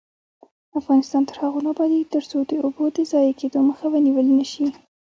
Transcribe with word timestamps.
افغانستان 0.79 1.21
تر 1.29 1.35
هغو 1.43 1.59
نه 1.65 1.69
ابادیږي، 1.73 2.11
ترڅو 2.13 2.37
د 2.49 2.51
اوبو 2.65 2.85
د 2.95 2.97
ضایع 3.11 3.33
کیدو 3.39 3.59
مخه 3.69 3.85
ونیول 3.89 4.27
نشي. 4.39 4.67